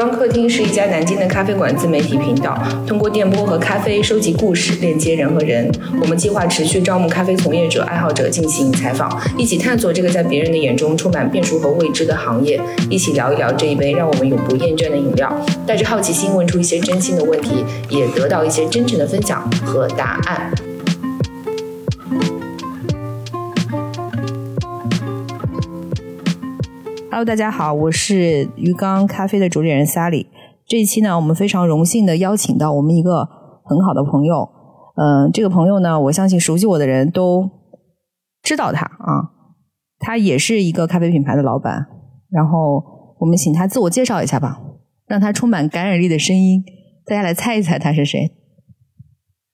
[0.00, 5.70] 缸客厅是一家南京的咖啡馆自媒体频道，通过电波和咖啡收集故事，链接人和人。
[6.00, 12.58] 我们计划持续招募咖啡从业者、爱好者进行采访，一起探索这个在别人的眼中充满变数和未知的行业，
[12.88, 15.30] 一起聊一聊这一杯让我们永不厌倦的饮料。
[15.66, 20.50] 带着好奇心问出一些真心的问题，也得到一些真诚的分享和答案。
[27.20, 30.26] Hello，大家好，我是鱼缸咖啡的主理人 Sally。
[30.66, 33.28] 这一期呢，我们非常荣幸的邀请到我们一个
[33.62, 34.48] 很好的朋友。
[34.96, 37.46] 嗯、这个朋友呢，我相信熟悉我的人都
[38.42, 39.36] 知道他啊。
[39.98, 41.88] 他也是一个咖啡品牌的老板。
[42.30, 42.82] 然后
[43.18, 44.58] 我们请他自我介绍一下吧，
[45.06, 46.64] 让他充满感染力的声音，
[47.04, 48.30] 大家来猜一猜他是谁。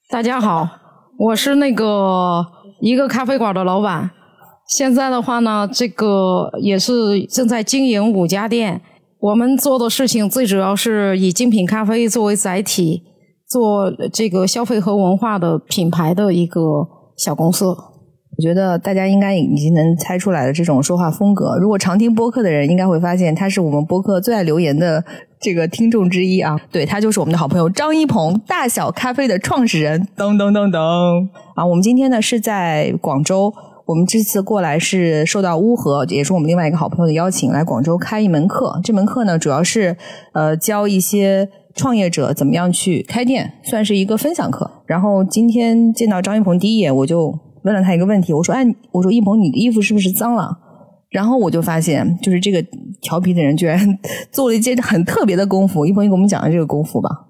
[0.08, 0.68] 大家好，
[1.18, 2.46] 我是那个
[2.80, 4.12] 一个咖啡馆的老板。
[4.68, 8.80] 现在的话呢，这个也是正在经营五家店。
[9.20, 13.02] 我们做的事情最主要是以精品咖啡作为载体，
[13.48, 16.60] 做这个消费和文化的品牌的一个
[17.16, 17.66] 小公司。
[17.66, 21.56] 我觉得大家应该已经能猜出来了这种说话风格。
[21.58, 25.02] 如果常听播客的人，应该会发现他是我们播客最爱留言的
[25.40, 26.60] 这个听众之一啊。
[26.70, 30.06] 对他就是我们的好朋友张一鹏，大小咖啡的创始人。
[30.14, 30.78] 噔噔噔噔
[31.54, 31.64] 啊！
[31.64, 33.50] 我们今天呢是在广州，
[33.86, 38.80] 我们这次过来是受到乌合，也是我们另外一个好朋友的邀请，来广州开一门课。
[38.82, 39.96] 这门课呢主要是
[40.32, 44.68] 呃教一些创业者怎么样去开店，算是一个分享课。
[44.86, 50.58] 然后今天见到张一鹏第一眼，我就问了他一个问题，我说：“哎，我说一鹏，你的衣服是不是脏了？”
[51.08, 52.60] 然后我就发现，就是这个
[53.00, 53.78] 调皮的人居然
[54.32, 55.86] 做了一件很特别的功夫。
[55.86, 57.25] 一鹏，你给我们讲讲这个功夫吧。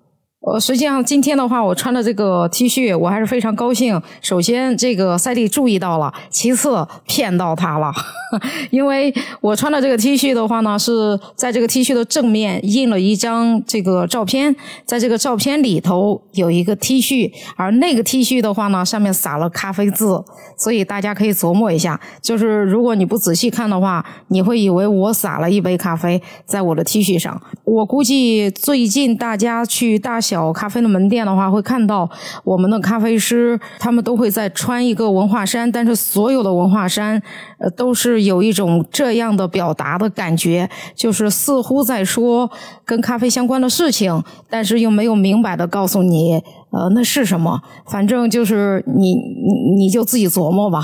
[0.47, 4.01] 呃，实际上今天的话，我穿的这个 T 恤，我还是非常高兴。
[4.23, 7.93] 首先，这个赛丽注意到了；其次，骗到他了，
[8.71, 20.23] 因为我穿的这个 T 恤的话呢，是在这个 T 恤的正面印了一张这个照片，在这个照片里头有一个 T 恤，而那个 T 恤的话呢，上面撒了咖啡渍，
[20.57, 27.43] 所以大家可以琢磨一下，就是如果你不仔细看的话，你会以为我撒了一杯咖啡在我的 T 恤上。
[27.65, 32.09] 我估计最近大家去大小小咖啡的门店的话，会看到
[32.45, 37.21] 我们的咖啡师他们都会在穿一个文化衫，但是所有的文化衫
[37.59, 42.51] 呃都是有一种这样的表达的感觉，就是似乎在说
[42.85, 46.35] 跟咖啡相关的事情，但是又没有明白的告诉你
[46.71, 50.83] 呃那是什么，反正就是你你你就自己琢磨吧。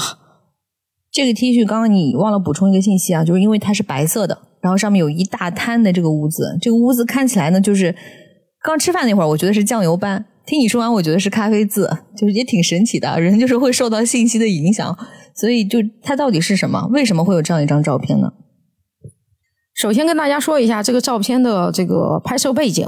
[1.12, 7.94] 这个 T 恤刚刚你忘了补充一个信息啊，就是因为它是白色的，然后上面有一大滩的这个污渍，这个污渍看起来呢，就是
[8.62, 10.24] 刚吃饭那会儿，我觉得是酱油斑。
[10.46, 13.20] 听你说完，我觉得是咖啡渍，就是也挺神奇的。
[13.20, 14.96] 人就是会受到信息的影响，
[15.34, 16.88] 所以就它到底是什么？
[16.92, 18.32] 为什么会有这样一张照片呢？
[19.74, 22.86] 首先跟大家说一下这个照片的这个拍摄背景。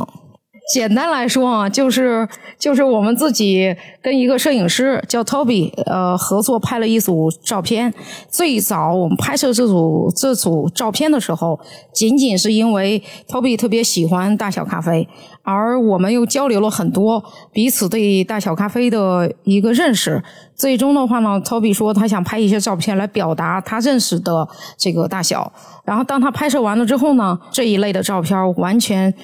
[0.73, 2.27] 简单来说啊，就是
[2.59, 7.93] 就是我们自己跟一个摄影师叫 Toby，呃，合作拍了一组照片。
[8.31, 11.61] 最早我们拍摄这组这组照片的时候，
[11.93, 15.07] 仅仅是因为 Toby 特别喜欢大小咖啡，
[15.45, 17.23] 而我们又交流了很多
[17.53, 20.21] 彼此对大小咖啡的一个认识。
[20.57, 25.53] 最终的话呢，Toby 说他想拍一些照片来表达他认识的这个大小。
[25.85, 29.15] 然后当他拍摄完了之后呢，这一类的照片完全。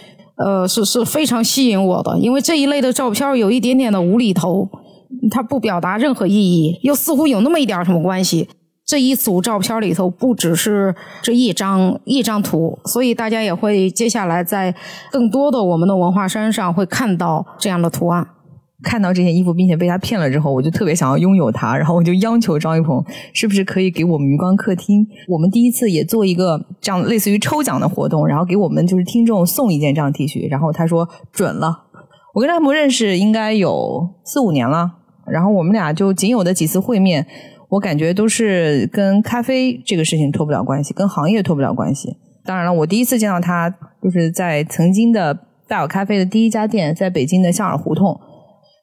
[0.43, 4.67] 呃，是是非常吸引我的，因为这一类的照片有一点点的无厘头，
[5.31, 8.49] 它不表达任何意义，又似乎有那么一点什么关系。
[8.91, 10.93] 这一组照片里头不只是
[11.23, 14.75] 这一张一张图，所以大家也会接下来在
[15.13, 18.27] 更多的我们的文化衫上会看到这样的图案。
[18.83, 23.01] 看到这件衣服，并且被他骗了之后，我就特别想要拥有它，然后我就央求张一鹏，
[23.33, 31.85] 是不是可以给我们鱼缸客厅，我们第一次也做一个这样类似于抽奖的活动，然后给我们就是听众送一件这样 T 恤，然后他说准了。
[32.35, 34.91] 我跟张一鹏认识应该有四五年了，
[35.31, 37.25] 然后我们俩就仅有的几次会面，
[37.71, 42.17] 我感觉都是跟咖啡这个事情脱不了关系，跟行业脱不了关系。
[42.45, 43.71] 当然了，我第一次见到他
[44.03, 45.39] 就是在曾经的
[45.69, 48.19] 大有咖啡的第一家店，在北京的象耳胡同。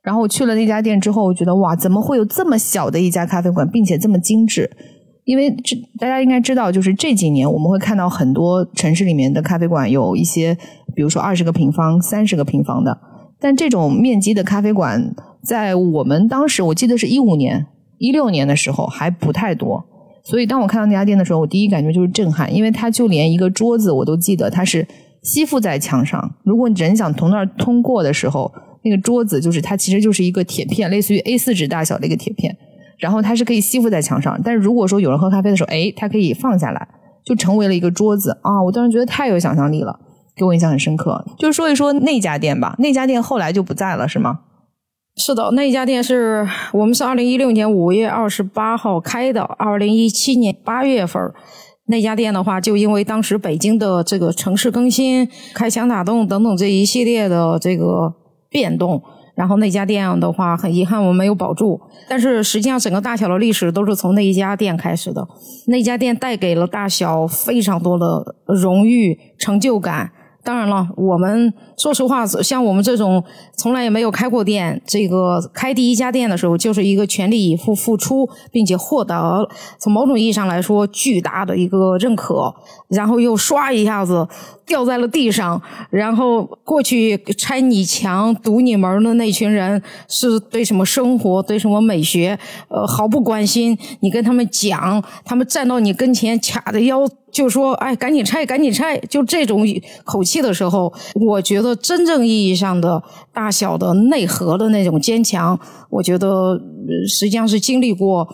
[0.04, 4.70] 然后我去了那家店之后，我觉得哇，怎么会有这么小的一家咖啡馆，并且这么精致？
[5.26, 10.58] 因为这大家应该知道，就是这几年我们会看到很多城市里面的咖啡馆有一些，
[10.96, 12.98] 比如说二十个平方、三十个平方的，
[13.38, 15.14] 但这种面积的咖啡馆，
[15.44, 17.66] 在我们当时我记得是一五年、
[17.98, 19.86] 一六年的时候还不太多。
[20.24, 24.88] 所以当我看到那家店的时候，我第一感觉就是震撼，因为它就连一个桌子我都记得它是
[25.24, 28.52] 吸附在墙上，如果你人想从那儿通过的时候。
[28.84, 32.56] 那个桌子就是它，其实就是一个铁片，类似于 A 四纸大小的一个铁片，
[33.00, 34.40] 然后它是可以吸附在墙上。
[34.42, 36.88] 但是如果说有人喝咖啡的时候，哎，它可以放下来，
[37.26, 38.64] 就成为了一个桌子啊！
[38.64, 40.00] 我当时觉得太有想象力了。
[40.38, 41.22] 给我印象很深刻。
[41.38, 44.40] 就说一说那家店吧，那家店后来就不在了，是吗？
[45.20, 51.20] 是的，那家店是我们是二零一六年五月二十八号开的，二零一七年八月份
[51.88, 58.14] 那家店的话，就因为当时北京的这个城市更新、开墙打洞等等这一系列的这个
[58.50, 59.02] 变动。
[59.36, 61.80] 然后那家店的话，很遗憾我们没有保住。
[62.08, 65.28] 但是实际上，整个大小的历史都是从那一家店开始的。
[65.68, 70.12] 那家店带给了大小非常多的荣誉、成就感。
[70.48, 73.22] 当然了，我们说实话，像我们这种
[73.58, 79.46] 从来也没有开过店，这个开第一家店的时候，就是一个全力以赴付出，并且获得
[79.78, 82.56] 从某种意义上来说巨大的一个认可，
[82.88, 84.26] 然后又唰一下子
[84.66, 85.62] 掉在了地上。
[85.90, 92.40] 然后过去拆你墙、堵你门的那群人，是对什么生活、对什么美学，
[92.70, 93.78] 呃，毫不关心。
[94.00, 97.06] 你跟他们讲，他们站到你跟前，卡着腰。
[97.32, 99.66] 就说哎，赶紧拆，赶紧拆，就这种
[100.04, 103.04] 口气的时候，我觉得真正意义上的
[103.34, 105.60] 大小的内核的那种坚强，
[105.90, 106.60] 我觉得
[107.08, 108.28] 实际上是经历过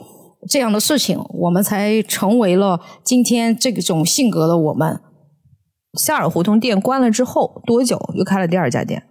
[0.48, 5.00] 这样的事情，我们才成为了今天这种性格的我们。
[6.00, 9.04] 夏尔胡同店关了之后多久又开了第二家店？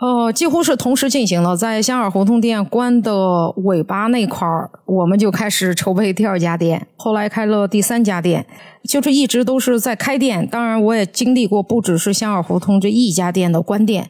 [0.00, 8.46] 呃，几乎是同时进行了，在香尔胡同店关的尾巴那块儿，我们就开始筹备第二家店，后来开了第三家店，
[8.84, 10.48] 就是一直都是在开店。
[10.48, 14.08] 当然，我也经历过不只是香尔胡同这一家店的关店。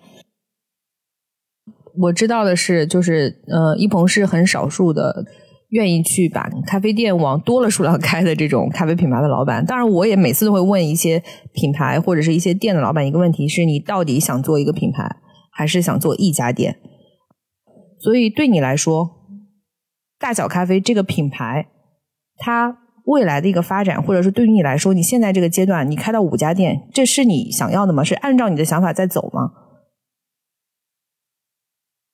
[2.02, 5.24] 我知道的是，就是呃，一鹏是很少数的
[5.70, 9.66] 愿意去把咖啡店往多了数量开的这种咖啡品牌的老板。
[9.66, 11.20] 当然，我也每次都会问一些
[11.52, 15.16] 品牌或者是一些店的老板一个问题：是你到底想做一个品牌？
[15.60, 16.78] 还是想做一家店，
[17.98, 19.10] 所以对你来说，
[20.18, 21.66] 大小咖啡这个品牌，
[22.38, 28.02] 它未来的一个发展，或者是对于你来说，你现在这个阶段，你开到五家店，这是你想要的吗？
[28.02, 29.52] 是按照你的想法在走吗？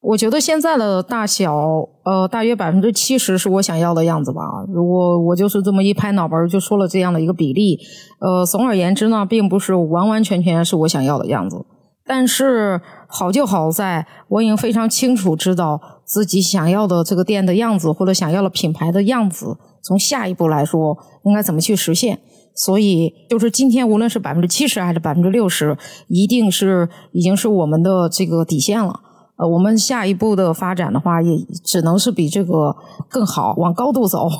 [0.01, 1.55] 我觉得现在的大小，
[2.03, 4.43] 呃，大约百分之七十是我想要的样子吧。
[4.67, 7.79] 如果我就是这么一拍脑门就说了这样的一个比例，
[8.19, 11.65] 呃，总而言之呢，并不是完完全全是我想要的样子。
[12.06, 22.20] 但是好就好在，我已经非常清楚知道自己想要的这个店的样子，或者想要的品牌的样子，从下一步来说应该怎么去实现。
[22.55, 25.76] 所以，就是今天无论是百分之七十还是百分之六十，
[26.08, 29.00] 一定是已经是我们的这个底线了。
[29.37, 32.75] 呃，我们下一步的发展的话，也只能是比这个
[33.11, 34.31] 更好，往高度走。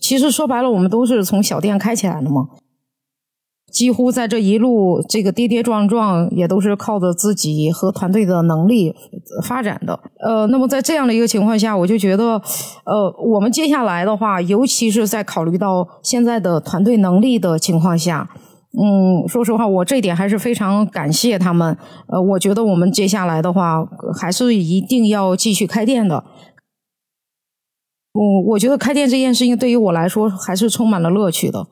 [0.00, 2.48] 其实说白了，我们都是从小店开起来的嘛。
[3.78, 8.92] 几乎在这一路这个跌跌撞撞，也都是靠着自己和团队的能力
[9.44, 10.00] 发展的。
[10.18, 12.42] 呃，那么在这样的一个情况下，我就觉得，
[12.84, 18.28] 呃，我们接下来的话，尤其是在考虑到现在的团队能力的情况下，
[18.76, 21.78] 嗯，说实话，我这点还是非常感谢他们。
[22.08, 23.86] 呃，我觉得我们接下来的话，
[24.20, 26.24] 还是一定要继续开店的。
[28.12, 31.68] 我我觉得开店这件事情对于我来说，还是充满了乐趣的。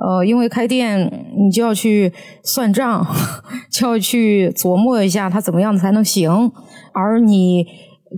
[0.00, 2.12] 呃，因为开店，你就要去
[2.42, 3.06] 算账，
[3.70, 6.52] 就要去琢磨一下它怎么样才能行。
[6.92, 7.66] 而你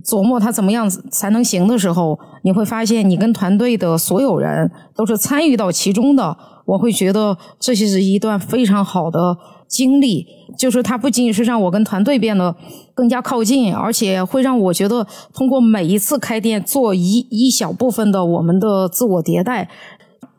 [0.05, 6.37] 琢磨它怎么样才能行的时候，你会发现你跟团队的所有人都是参与到其中的。
[6.65, 9.35] 我会觉得这是一段非常好的
[9.67, 10.25] 经历，
[10.57, 12.55] 就是它不仅仅是让我跟团队变得
[12.93, 19.67] 更加靠近，而且会让我觉得通过每一次开店做一一小部分的我们的自我迭代。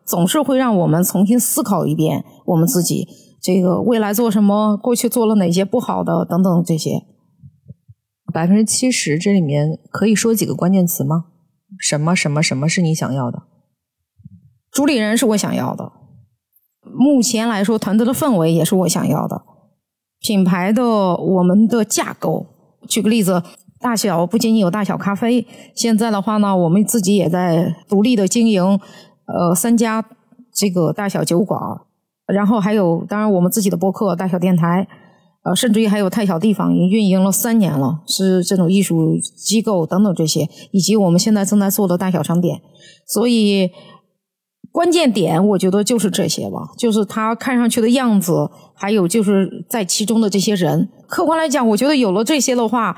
[0.05, 3.07] 总是会让我们重新思考一遍我们自己
[3.41, 7.05] 这个未来做什么，过去做了哪些不好的等等这些。
[8.33, 11.27] 百分之七十这里面可以说几个关键词吗？
[11.79, 13.43] 什么什么什么是你想要的？
[14.71, 15.93] 主理人是我想要的。
[16.95, 19.43] 目前来说，团队的氛围也是我想要的。
[20.21, 20.85] 品牌的
[21.17, 22.47] 我们的架构，
[22.89, 23.43] 举个例子，
[23.81, 28.79] 大小不仅仅有大小咖啡，现在的话呢，我们自己也在独立的经营。
[29.33, 30.05] 呃，三家
[30.53, 31.61] 这个大小酒馆，
[32.27, 34.87] 然后还有当然我们自己的播客、大小电台，
[35.45, 42.61] 呃，甚至于还有太小地方已经运营了三年了，是这种艺术机构等等这些，以及我们现在正在做的大小商店。
[43.07, 43.71] 所以
[44.71, 50.89] 关键点我觉得就是这些吧，就是它看上去的样子，还有就是在其中的这些人。
[51.09, 52.97] 客观来讲，我觉得有了这些的话，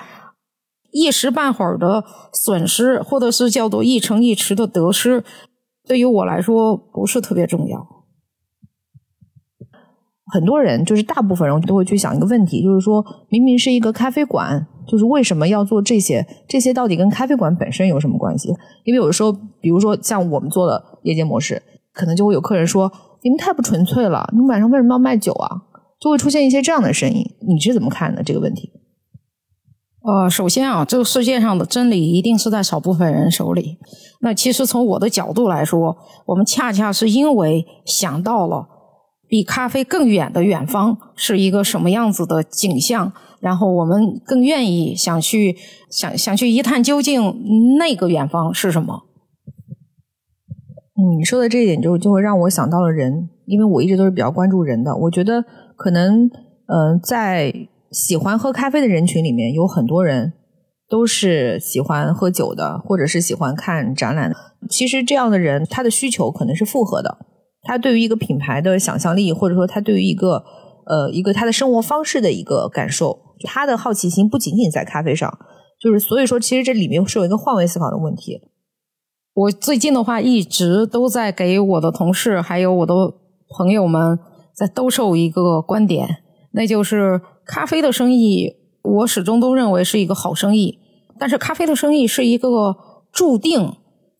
[0.92, 5.24] 一时半会儿的损失，或者是叫做一城一池的得失。
[5.86, 7.86] 对于我来说不是特别重要。
[10.32, 16.26] 很多人就是大部分人都会去想一个问题，就是说明明是一个咖啡馆，就是为什么要做这些？
[16.48, 18.48] 这些到底跟咖啡馆本身有什么关系？
[18.84, 21.62] 因为有的时候，比如说像我们做的夜间模式，
[21.92, 22.90] 可能就会有客人说
[23.22, 25.62] ：“你们太不纯粹了，你们晚上为什么要卖酒啊？”
[26.00, 27.22] 就会出现一些这样的声音。
[27.46, 28.72] 你是怎么看的这个问题？
[30.06, 33.78] 呃，首先啊，这个世界上的真理一定是在少部分人手里。
[34.20, 35.96] 那其实从我的角度来说，
[36.26, 38.68] 我们恰恰是因为想到了
[39.26, 45.56] 比咖啡更远的远方是一个什么样子的景象，然后我们更愿意想去
[45.90, 47.42] 想想去一探究竟，
[47.78, 49.04] 那个远方是什么。
[50.96, 54.94] 嗯，你说的这一点就就会让我想到了人，因为我一直都是比较关注人的。
[54.94, 55.42] 我觉得
[55.76, 56.26] 可能，
[56.66, 57.50] 嗯，在
[57.94, 60.32] 喜欢喝咖啡的人群里面，有很多人
[60.88, 64.36] 都是喜欢喝酒的，或者是喜欢看展览的。
[64.68, 67.18] 其实这样的人，他的需求可能是复合的。
[67.62, 70.44] 他对于一个品牌的想象力，或者说他对于一个
[70.86, 75.38] 呃一个他的生活方式的一个感受，他的好奇心不仅仅在咖啡上。
[75.80, 78.40] 就是所以说，其实这里面是有一个换位思考的问题。
[79.34, 82.94] 我最近的话，一直都在给我的同事还有我的
[83.56, 84.18] 朋友们
[84.54, 86.08] 在兜售一个观点，
[86.52, 90.78] 那就是咖啡的生意，我始终都认为是一个好生意。
[91.18, 92.76] 但是咖啡的生意是一个
[93.12, 93.72] 注定，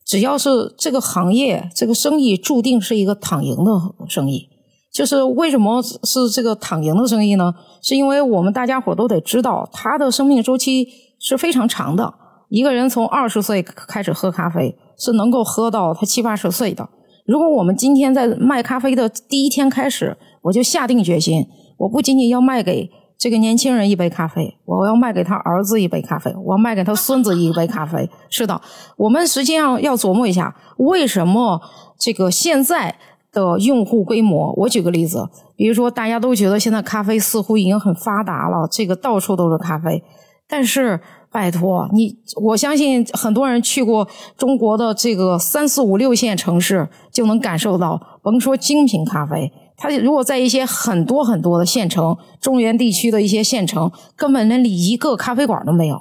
[0.05, 3.71] 只要是这个行业这个生意注定是一个躺赢的
[4.07, 4.49] 生意。
[4.93, 7.53] 就是为什么是这个躺赢的生意呢？
[7.81, 10.87] 是因为我们大家伙都得知道，它的生命周期
[11.19, 12.13] 是非常长的。
[12.49, 14.75] 一个人从二十岁开始喝咖啡。
[14.97, 16.87] 是能够喝到他七八十岁的。
[17.25, 21.45] 如果我们今天在卖咖啡的第一天开始，我就下定决心，
[21.77, 28.09] 我不仅仅要卖给这个年轻人一杯咖啡，我要卖给他儿子一杯咖啡，我要卖给他孙子一杯咖啡。
[28.29, 28.61] 是的，
[28.97, 31.61] 我们实际上要琢磨一下，为什么
[31.97, 32.95] 这个现在
[33.31, 34.53] 的用户规模？
[34.57, 40.03] 我举个例子，比如说大家都觉得现在咖啡似乎已经很发达了，这个到处都是咖啡，
[40.47, 41.01] 但是。
[41.31, 44.07] 拜托你，我相信很多人去过
[44.37, 55.99] 中国的这个三四五六线城市，就能感受到，甭说精品咖啡，它如果在一些很多很多的县城，中原地区的一些县城，根本连一个咖啡馆都没有。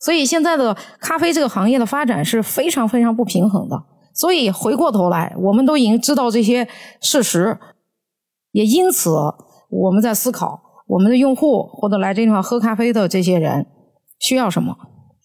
[0.00, 3.76] 所以现在的咖啡这个行业的发展是非常非常不平衡的。
[4.14, 6.68] 所以回过头来，我们都已经知道这些
[7.00, 7.58] 事实，
[8.52, 9.10] 也因此
[9.70, 13.66] 我们在思考，我们的用户或者来这地方喝咖啡的这些人。
[14.20, 14.72] 需要什么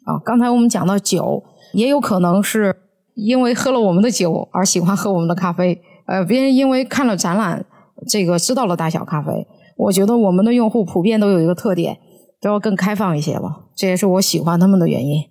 [0.06, 0.22] 啊？
[0.24, 2.76] 刚才我们讲到酒，也有可能是
[3.16, 5.82] 因为喝了我们的酒而喜欢喝我们的咖啡。
[6.06, 7.66] 呃，别人因为看了展览，
[8.08, 9.48] 这个知道了大小咖啡。
[9.78, 11.98] 我觉得我们的用户普遍都有一个特点，
[12.42, 13.66] 都要更开放一些吧。
[13.76, 15.22] 这也是我喜欢他们的原因。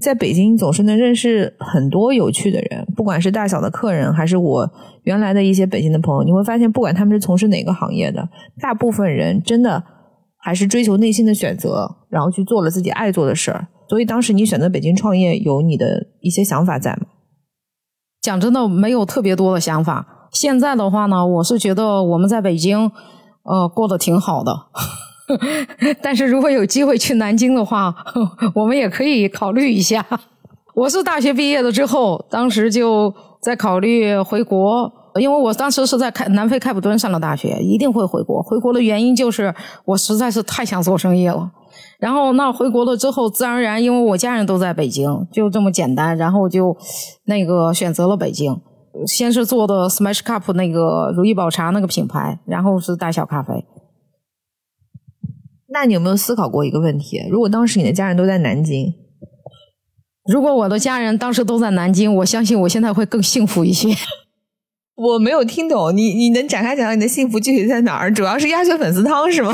[0.00, 4.70] 在北京总是能认识很多有趣的人，不管是大小的客人，还是我
[5.02, 8.28] 原来的一些北京的朋友，你会发现，不管他们是从事哪个行业的，
[8.60, 9.84] 大部分人真的。
[10.42, 13.68] 还是追求内心的选择，然后去做了自己爱做的事儿。
[13.90, 17.08] 所以当时你选择北京创业，有你的一些想法在吗？
[18.22, 20.19] 讲真的，没有特别多的想法。
[20.32, 22.90] 现在的话呢，我是觉得我们在北京，
[23.42, 24.66] 呃，过得挺好的。
[26.02, 27.94] 但是如果有机会去南京的话，
[28.54, 30.04] 我们也可以考虑一下。
[30.74, 34.92] 我是大学毕业了之后，当时就在考虑回国。
[35.16, 38.40] 因为我当时是在开南非开普敦上了大学，一定会回国。
[38.40, 39.52] 回国的原因就是
[39.84, 41.50] 我实在是太想做生意了。
[41.98, 46.16] 然后那回国了之后，自然而然，因为我家人都在北京，就这么简单。
[46.16, 46.76] 然后就
[47.24, 48.60] 那个选择了北京，
[49.06, 53.64] 先是做的 Smash Cup 那个如意宝茶那个品牌，然后是大小咖啡。
[55.72, 57.24] 那你有没有思考过一个问题？
[57.30, 58.92] 如果当时你的家人都在南京，
[60.24, 63.94] 如果我的家人当时都在南京，我相信我现在会更幸福一些。
[64.96, 68.12] 我没有听懂你，你能展开讲讲你的幸福具体在哪儿？
[68.12, 69.52] 主要是鸭血粉丝汤是吗？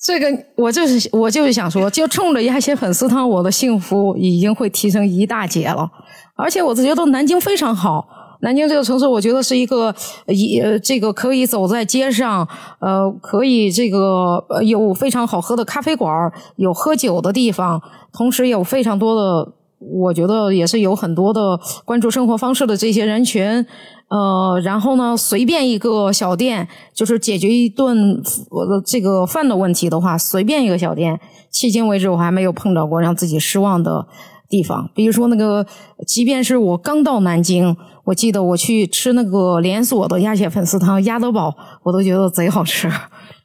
[0.00, 0.26] 这个
[0.56, 5.90] 我就是我就是想说，就冲着一些粉丝汤，我的幸福已经会提升一大截了。
[6.36, 8.08] 而且我是觉得南京非常好，
[8.40, 9.94] 南京这个城市，我觉得是一个
[10.26, 12.48] 一这个可以走在街上，
[12.80, 19.52] 呃，可以这个有非常好喝的咖啡馆，有喝酒的地方，同时有非常多的。
[19.80, 23.66] 我觉得也是有很多的关注生活方式的这些人群，
[24.08, 31.18] 呃，然后呢，随便一个小店就是解决一顿我的这个饭的问题的话，随便一个小店，
[31.52, 34.06] 迄今为止我还没有碰到过让自己失望的
[34.48, 34.90] 地方。
[34.94, 35.66] 比如说那个，
[36.06, 42.90] 即便是我刚到南京，我记得我去吃那个连锁的鸭血粉丝汤鸭德堡，我都觉得贼好吃。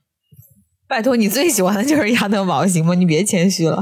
[0.90, 2.94] 拜托，你最喜欢的就是鸭德堡，行吗？
[2.94, 3.82] 你别谦虚了。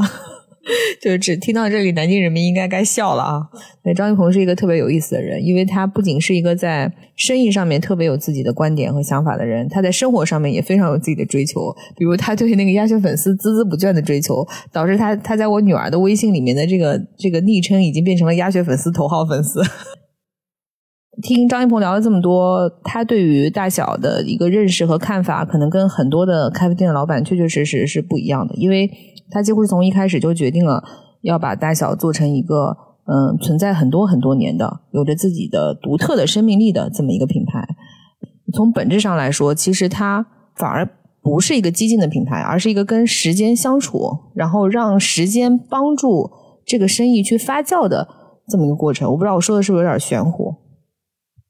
[1.01, 3.41] 就是只听到这里，南京人民应该该笑了啊！
[3.84, 11.75] 那张一鹏是一个特别有意思的人，因为他不仅是一个在生意上面特别有自己的观点和想法的人，他在生活上面也非常有自己的追求。
[11.98, 19.62] 比如他对那个鸭血粉丝孜孜不倦的追求，导致他他在我女儿的微信里面的这个这个昵称已经变成了鸭血粉丝头号粉丝。
[21.22, 28.89] 听张一鹏聊了这么多，他对于大小的一个认识和看法，可能跟很多的咖啡店的老板确确实实是不一样的，因为
[29.33, 30.83] 他几乎是从一开始就决定了
[31.21, 37.67] 要把大小做成一个嗯存在很多很多年的、有着自己的独特的生命力的这么一个品牌。
[38.53, 40.25] 从本质上来说，其实它
[40.55, 40.87] 反而
[41.21, 46.29] 不是一个激进的品牌，而是一个跟时间相处，然后让时间帮助
[46.63, 48.07] 这个生意去发酵的
[48.47, 49.09] 这么一个过程。
[49.09, 50.53] 我不知道我说的是不是有点玄乎？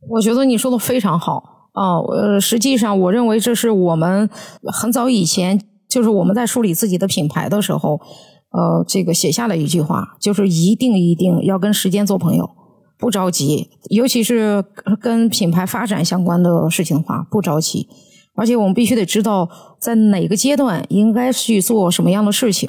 [0.09, 4.29] 我觉得你说的非常好啊，呃，实际上我认为这是我们
[4.71, 5.59] 很早以前，
[5.93, 8.01] 就是我们在梳理自己的品牌的时候，
[8.49, 12.49] 呃，这个写下了一句话，就是一定一定要跟时间做朋友，
[12.97, 14.65] 不着急，尤其是
[14.99, 17.87] 跟品牌发展相关的事情的话，不着急，
[18.33, 19.47] 而且我们必须得知道
[19.79, 22.67] 在哪个阶段应该去做什么样的事情。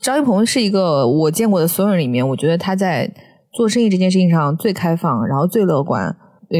[0.00, 3.12] 张一鹏是一个我见过的所有人里面，我觉得他在。
[3.50, 6.14] 做生意这件事情上最开放，然后最乐观，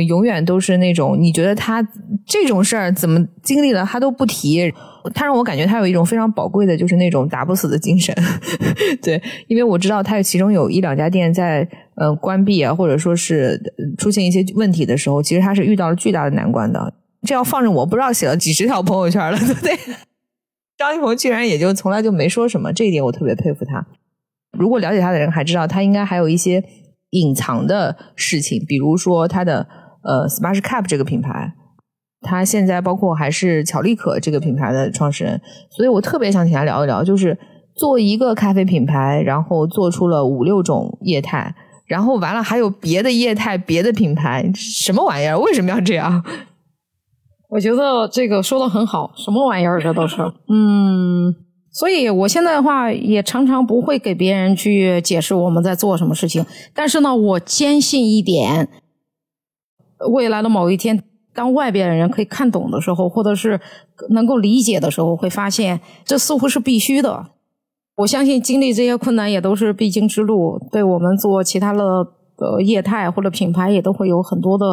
[0.06, 1.82] 永远都是那种你觉得他
[2.26, 4.72] 这种事儿怎么经历了他都不提，
[5.14, 8.14] 他让我感觉他有一种非常宝贵的，就是那种打不死的精神。
[9.00, 11.66] 对，因为我知道他其中有一两家店在
[11.96, 13.58] 呃关闭啊，或者说是
[13.96, 16.92] 出现一些问题的时候，其实他是遇到了巨大的难关的。
[17.26, 19.76] 这要放着我不知道写了几十条朋友圈了， 对不对？
[20.76, 23.86] 张一鹏居然也就从来就没说什么，这一点我特别佩服他。
[24.56, 26.62] 如果了解他的人还知道，他应该还有一些
[27.10, 29.66] 隐藏的事情，比如说他的
[30.02, 31.54] 呃 Smash Cap 这个品牌，
[32.20, 37.38] 他现在包括还是巧力可这个品牌的创始人，所以我特别想请他聊一聊，就是
[37.74, 41.54] 做一个咖啡品牌，然后做出了五六种业态，
[41.86, 45.38] 然后完了还有别的业态、别的品牌，什么玩意儿？
[45.38, 46.22] 为什么要这样？
[47.50, 49.80] 我觉得这个说的很好，什么玩意儿？
[49.80, 50.16] 这都是
[50.48, 51.34] 嗯。
[51.78, 56.44] 所以，我现在的话也常常不会给别人去解释我们在做什么事情。
[56.74, 58.68] 但是呢，我坚信一点：
[60.10, 61.00] 未来的某一天，
[61.32, 63.60] 当外边的人可以看懂的时候，或者是
[64.10, 67.26] 能够理解的时候，会发现这似乎是必须的。
[67.98, 71.82] 我相信经历这些困难也都是必经之路，对我们做其他的
[72.38, 74.66] 呃业态或者品牌也都会有很多的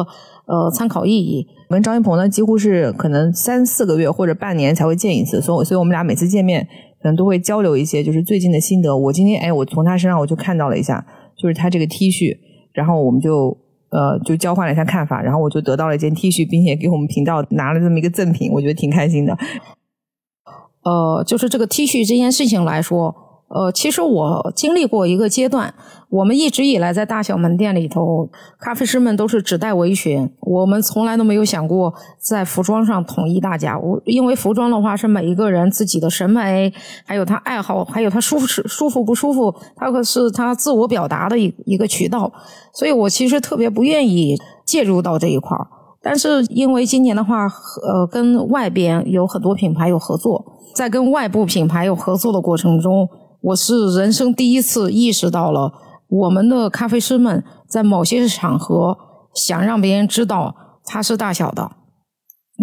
[0.46, 1.46] 呃参考意义。
[1.68, 6.66] 跟张一鹏呢，几乎是可能三四个月或者半年才会见一次，所以所以我们俩每次见面。
[7.06, 8.96] 可能都会交流一些，就是最近的心得。
[8.96, 12.36] 我今天哎，我从他身上我就看到了一下，就是他这个 T 恤，
[12.72, 13.56] 然后我们就
[13.90, 19.38] 呃就交换了一下看法，然后我就得到了一件 T 恤，并且给我们频道拿了这么一个赠品，我觉得挺开心的。
[20.82, 23.14] 呃，就是这个 T 恤这件事情来说。
[23.48, 25.72] 呃，其实我经历过一个阶段，
[26.08, 28.28] 我们一直以来在大小门店里头，
[28.60, 33.76] 咖啡师们都是只带围裙，我们从来都没有想过在服装上统一大家。
[33.78, 36.72] 我因为服装的话是每一个人自己的审美，
[37.04, 42.32] 还有他爱好，还有他舒适舒服不舒服，他可是他自我表达的一一个渠道，
[42.72, 45.66] 所以我其实特别不愿意介入到这一块儿。
[46.00, 47.48] 但是因为今年的话，
[47.82, 53.08] 呃，跟外边有很多品牌有合作，在跟外部品牌有合作的过程中。
[53.42, 55.72] 我是人生第一次意识到了，
[56.08, 58.96] 我们的咖啡师们在某些场合
[59.34, 61.72] 想让别人知道他是大小的。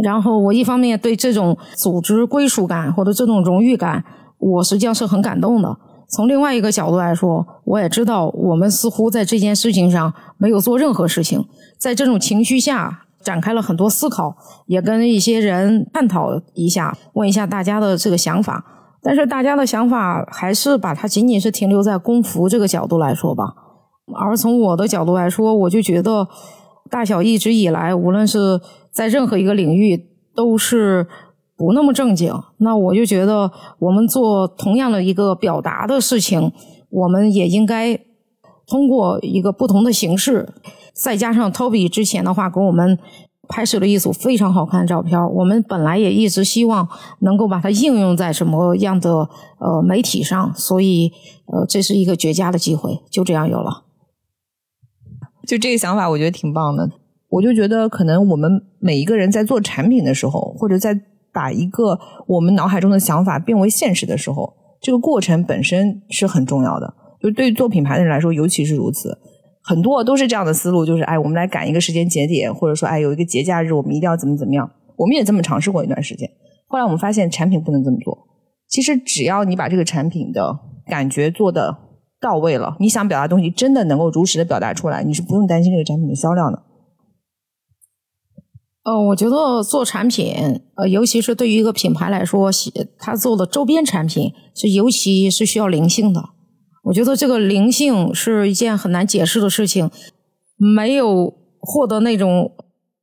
[0.03, 4.03] 然后我一方面对这种组织归属感或者这种荣誉感，
[4.39, 5.77] 我实际上是很感动的。
[6.09, 11.43] 从另外一个角度来说，我也知道我们似乎在这件事情上没有做任何事情。
[11.79, 14.35] 在这种情绪下展开了很多思考，
[14.67, 18.63] 也跟一些人探讨一下，问一下大家的这个想法。
[19.03, 23.53] 但是大家的想法还是把它仅仅是停留在工服这个角度来说吧，
[24.15, 26.25] 而从我的角度来说，我就觉得
[26.89, 28.61] 大小一直以来，无论是
[28.91, 31.05] 在任何一个领域，都是
[31.57, 32.33] 不那么正经。
[32.59, 36.53] 那我就觉得，我们做同样的一个表达的事情，
[36.89, 37.99] 我们也应该
[38.65, 40.53] 通过一个不同的形式，
[40.93, 42.97] 再加上 Toby 之前的话给我们。
[43.47, 46.87] 拍摄了一组非常好看的照片，我们本来也一直希望
[47.19, 49.29] 能够把它应用在什么样的
[49.59, 51.11] 呃媒体上，所以
[51.47, 53.83] 呃这是一个绝佳的机会，就这样有了。
[55.45, 56.89] 就这个想法，我觉得挺棒的。
[57.29, 60.97] 我就觉得，可能我们每一个人在做产品的时候，或者在
[61.33, 66.93] 把一个我们脑海中的想法变为现实的时候，这个过程本身是很重要的。
[67.19, 69.17] 就对做品牌的人来说，尤其是如此。
[69.63, 74.69] 很多都是这样的思路，就是哎，我们来赶一个时间节点，或者说哎，有一个节假日，我们一定要怎么怎么样。
[74.97, 76.29] 我们也这么尝试过一段时间，
[76.67, 78.27] 后来我们发现产品不能这么做。
[78.67, 81.77] 其实只要你把这个产品的感觉做的
[82.19, 86.61] 到位了，你想表达东西真的能够如实的表达出来，你是不用担心这个产品的销量的。
[88.83, 92.51] 呃，我觉得做产品，呃，尤其是对于一个品牌来说，
[92.99, 96.21] 他做的周边产品是尤其是需要灵性的。
[96.83, 99.89] 我觉得这个灵性是一件很难解释的事情。
[100.57, 102.51] 没有获得那种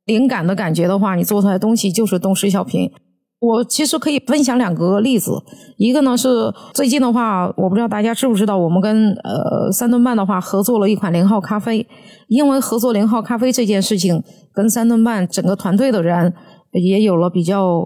[0.05, 2.91] 灵感的感觉的话，你做出来东西就是东施效颦。
[3.39, 5.31] 我其实可以分享两个例子，
[5.77, 11.87] 一个呢是最近的话，我不知道大家知不知道，我们跟呃三顿半的话合作了一款零号咖啡，
[12.27, 16.33] 因为合作零号咖啡这件事情，跟三顿半整个团队的人
[16.73, 17.83] 也有了比较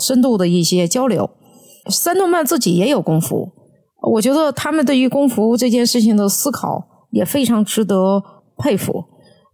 [0.00, 1.30] 深度的一些交流。
[1.88, 3.52] 三顿半自己也有功夫，
[4.12, 8.22] 我觉得他们对于功夫这件事情的思考也非常值得
[8.58, 9.04] 佩服。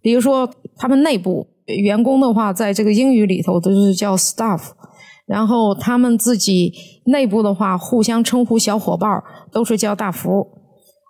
[0.01, 4.61] 比如说，他们内部员工的话，在这个英语里头都是叫 staff。
[5.25, 6.73] 然后他们自己
[7.07, 10.47] 内部的话，互相称呼小伙伴都是叫大福。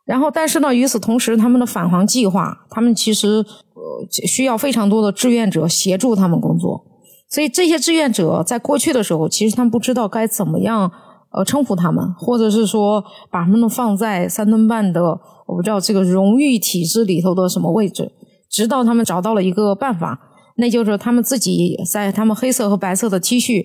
[0.04, 6.84] 然后，但是呢，与此同时，他们的返航计划，他们其实呃需要非常多的志愿者协助他们工作。
[7.28, 10.92] 所以这些志愿者在过去的时候，其实他们不知道该怎么样
[11.32, 15.02] 呃称呼他们，或者是说把他们放在三顿半的
[15.46, 18.12] 我不知道这个荣誉体制里头的什么位置。
[18.50, 20.20] 直到他们找到了一个办法，
[20.56, 23.64] 那就是他们自己在他们黑色和白色的 T 恤。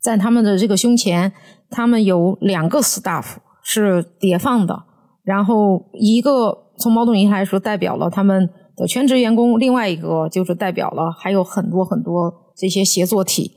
[0.00, 1.32] 在他们的这个胸前，
[1.68, 3.24] 他们有两个 staff
[3.62, 4.84] 是叠放的，
[5.24, 13.50] 然后一个从某种意义来说代表了他们的全职员工，另外一个就是代表了还有很多很多这些协作体。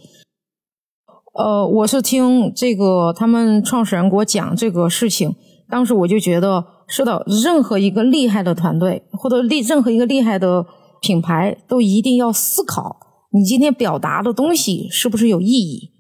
[1.34, 5.34] 呃，我是听这个他们创始人给我讲这个事情，
[5.70, 10.66] 当时我就觉得是的，任何一个厉害的团队或者厉任何一个厉害的
[11.02, 12.98] 品牌，都一定要思考
[13.32, 15.92] 你今天表达的东西是不是有意义。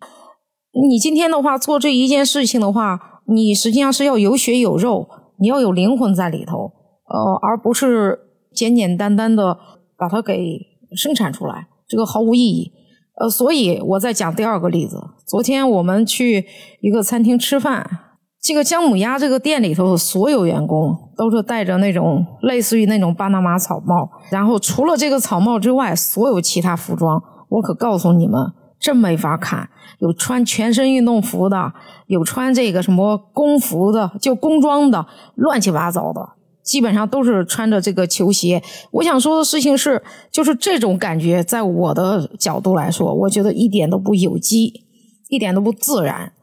[0.89, 5.07] 你今天的话做这一件事情的话，你实际上是要有血有肉，
[5.39, 6.73] 你要有灵魂在里头，
[7.07, 8.19] 呃，而不是
[8.53, 9.57] 简简单单的
[9.97, 10.59] 把它给
[10.93, 12.73] 生产出来，这个毫无意义。
[13.21, 14.99] 呃，所以我在讲第二个例子。
[15.27, 16.43] 昨天我们去
[16.81, 17.87] 一个餐厅吃饭，
[18.41, 28.39] 这个姜母鸭这个店里头的所有员工都是戴着那种类似于那种巴拿马草帽，然后除了这个草帽之外，所有其他服装，我可告诉你们。
[28.79, 31.71] 真没法看，有穿全身运动服的，
[32.07, 35.05] 有穿这个什么工服的，就工装的，
[35.35, 36.27] 乱七八糟的，
[36.63, 38.61] 基本上都是穿着这个球鞋。
[38.91, 44.85] 我想说的事情是，就是这种感觉，在我的角度来说，我觉得一点都不有机，
[45.29, 46.33] 一点都不自然。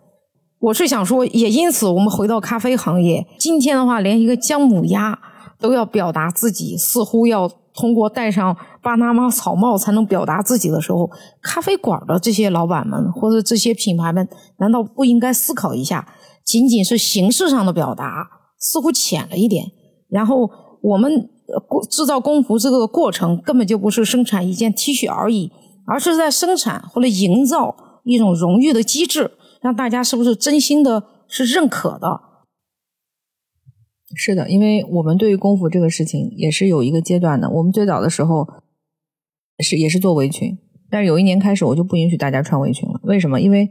[0.60, 5.18] 我是想说，也因此，我们回到咖啡行业，今天的话，连一个姜母鸭
[5.60, 7.50] 都要表达自己，似乎要。
[7.74, 11.08] 通过戴上巴拿马草帽才能表达自己的时候，
[11.40, 16.08] 咖啡馆的这些老板们或者这些品牌们，难道不应该思考一下？
[16.44, 18.28] 仅仅是形式上的表达
[18.58, 19.70] 似乎浅了一点。
[20.08, 21.28] 然后我们
[21.90, 25.50] 制造工服这个过程根本就不是生产一件 T 恤而已，
[25.86, 32.20] 而是在生产或者营造一种荣誉的机制，让大家是不是真心的是认可的？
[34.14, 37.50] 是的，因为我们对于功夫这个事情也是有一个阶段的。
[37.50, 38.48] 我们最早的时候
[39.58, 40.56] 是也是做围裙，
[40.90, 42.98] 但是有一年开始我就不允许大家穿围裙了。
[43.02, 43.38] 为什么？
[43.40, 43.70] 因为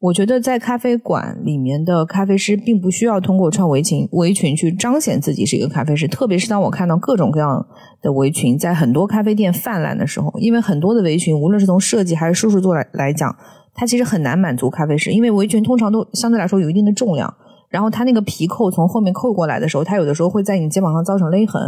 [0.00, 6.08] 我觉得在咖啡馆里面的咖啡师并不需要通过穿围裙围裙去彰显自己是一个咖啡师。
[6.08, 7.66] 特别是当我看到各种各样
[8.00, 13.36] 的围裙在很多咖啡店泛滥的时候，因为很多的围裙无论是从设计还是舒适度来来讲，
[13.74, 17.34] 它其实很难满足咖啡师，因为围裙通常都相对来说有一定的重量。
[17.68, 21.60] 然后它那个皮扣从后面扣过来的时候，它有的时候会在你肩膀上造成勒痕。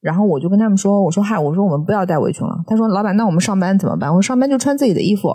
[0.00, 5.28] 然后我就跟他们说：“我说嗨，我说我们不要带围裙了。”他说：“老板，那我们上班怎么办？”我说：“上班就穿自己的衣服。”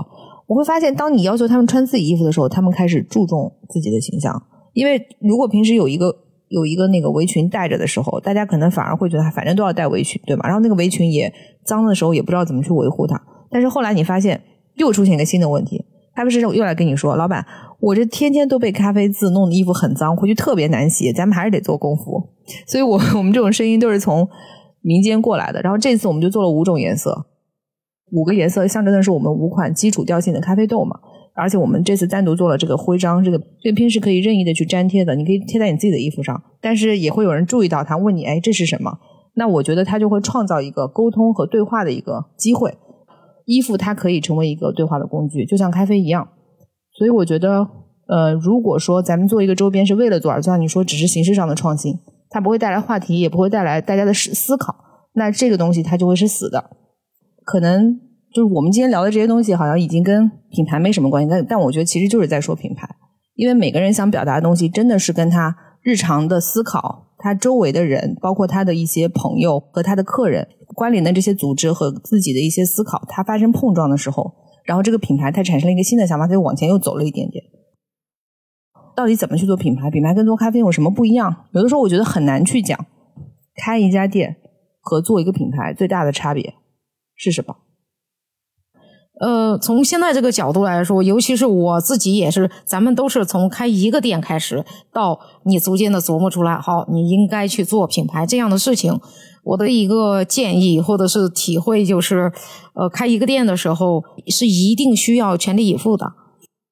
[0.53, 4.39] 我会发现，当你要求他们穿自己衣服的时候，他们开始注重自己的形象。
[4.73, 6.15] 因为如果平时有一个
[6.47, 10.43] 有一个那个围裙戴着的时候，大家可能反而会觉得反正都要戴围裙，对吧？
[10.45, 11.33] 然后那个围裙也
[11.65, 13.19] 脏的时候，也不知道怎么去维护它。
[13.49, 14.39] 但是后来你发现，
[14.75, 15.83] 又出现一个新的问题。
[16.15, 17.43] 咖啡师又来跟你说：“老板，
[17.79, 22.21] 我这天天都被咖啡渍弄的衣服很脏，回去特别难洗，咱们还是得做功夫。”
[22.67, 24.29] 所以，我 我们这种声音都是从
[24.81, 25.59] 民间过来的。
[25.61, 27.25] 然后这次我们就做了五种颜色，
[28.13, 30.97] 五个颜色象征的是我们五款基础调性的咖啡豆嘛。
[31.35, 36.39] 而且我们这次单独做了这个徽章，这个对拼是可以任意的去粘贴的，你可以贴在你自己的衣服上。
[36.61, 38.99] 但是也会有人注意到它，问你：“哎，这是什么？”
[39.33, 42.77] 那我觉得它就会创造一个沟通和对话的一个机会。
[43.45, 46.29] 衣服它可以成为一个对话的工具，就像咖啡一样。
[46.95, 47.67] 所以我觉得，
[48.07, 51.97] 呃，如果说咱们做一个周边是为了做，就像你说，只是形式上的创新，
[52.29, 54.75] 它不会带来话题，也不会带来大家的思思考，
[55.15, 56.69] 那这个东西它就会是死的。
[57.43, 57.99] 可能
[58.33, 62.89] 就是我们今天聊的这些东西，好像已经跟品牌没什么关系，但但我觉得其实就是在说品牌，
[63.35, 67.13] 因为每个人想表达的东西，真的是跟他日常的思考。
[67.19, 74.33] 他周围的人，包括他的一些朋友和他的客人，关联的这些组织和自己的一些思考，他发生碰撞的时候，
[74.65, 77.41] 然后这个品牌它产生了一个新的想法，它就往前又走了一点点。
[78.95, 79.89] 到底怎么去做品牌？
[79.89, 81.45] 品牌跟做咖啡有什么不一样？
[81.53, 82.85] 有的时候我觉得很难去讲。
[83.55, 84.35] 开一家店，
[84.81, 86.55] 和做一个品牌最大的差别
[87.15, 87.55] 是什么？
[89.23, 98.99] 呃，从现在这个角度来说，尤其是我自己也是，咱们都是从开一个店开始，到你逐渐的琢磨出来，好，你应该去做品牌这样的事情。
[99.45, 102.33] 我的一个建议或者是体会就是，
[102.73, 106.05] 呃，开一个店的时候是一定需要全力以赴的，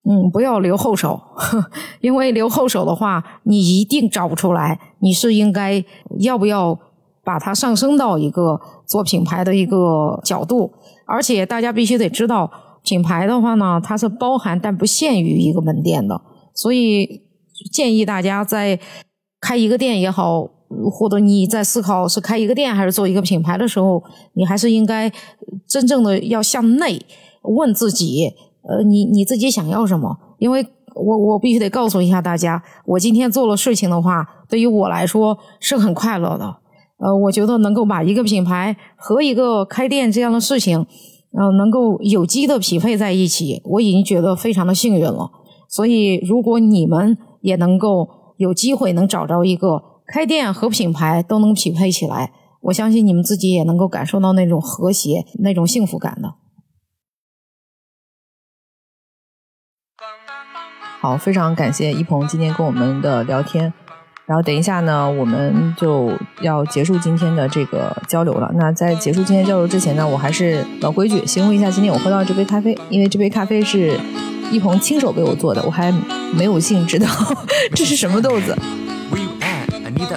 [0.10, 1.22] 嗯，不要留后手，
[2.02, 5.82] 因为留后手的话，你一定找不出来你是应该
[6.20, 6.78] 要不要
[7.24, 10.74] 把它上升到一个做品牌的一个角度。
[11.12, 12.50] 而且大家必须得知道，
[12.84, 16.22] 品牌的话呢，它是包含但不限于一个门店的。
[16.54, 17.22] 所以
[17.72, 18.80] 建议大家在
[19.42, 20.48] 开一个店也好，
[20.90, 24.02] 或者你在思考是开一个店还是做一个品牌的时候，
[24.34, 25.12] 你还是应该
[25.68, 26.98] 真正的要向内
[27.44, 28.32] 问自己，
[28.64, 30.18] 呃，你你自己想要什么？
[30.40, 36.61] 因为我我必须得告诉一下大家，我今天做了事情的话，对于我来说是很快乐的。
[37.04, 40.86] 呃，我觉得能够把一个品牌和一个开店这样的事情，
[41.32, 45.32] 呃，能够有机的匹配在一起，我已经觉得非常的幸运了。
[45.68, 49.82] 所以，如果你们也能够有机会能找着一个
[50.14, 56.36] 开店和品牌都能匹配起来，我相信你们自己也能够感受到那种和谐、那种幸福感的。
[61.00, 63.74] 好，非常感谢一鹏今天跟我们的聊天。
[64.32, 68.50] 然后等一下呢，我们就要结束今天的这个交流了。
[68.56, 74.00] 那在结束今天交流之前呢，我还是老规矩，形容一下今天我喝到这杯咖啡，因为这杯咖啡是
[74.50, 75.94] 一鹏亲手为我做的，我还
[76.34, 77.06] 没有幸知道
[77.76, 78.58] 这是什么豆子。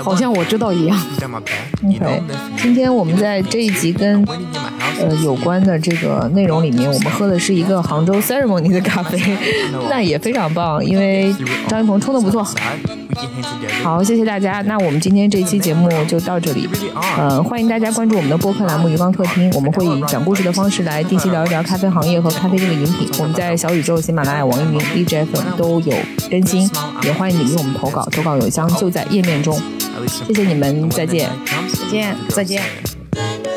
[0.01, 0.97] 好像我知道一样。
[1.21, 1.53] OK，
[2.57, 4.25] 今天我们在这一集跟
[5.01, 9.19] 呃有关的这个内容里面，我们喝的是一个杭州 Ceremony 的咖啡，
[9.91, 11.35] 那也非常棒，因为
[11.69, 12.47] 张一鹏冲的不错。
[13.83, 14.63] 好，谢谢大家。
[14.63, 16.69] 那我们今天这期节目就到这里。
[17.17, 23.09] 呃，欢迎大家关注我们的播客栏目“鱼缸客厅”，我们会以讲故事的方式来定期聊一聊咖啡行业和咖啡这个饮品。
[23.19, 25.95] 我们在小宇宙、喜马拉雅、网易云、荔枝 FM 都有
[26.31, 26.69] 更新，
[27.03, 29.61] 也欢迎你给我们投稿，投稿邮箱就在页面中。
[30.07, 31.31] 谢谢你们，再见，
[31.81, 33.54] 再见，再见。